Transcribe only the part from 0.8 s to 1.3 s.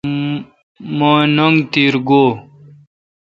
مہ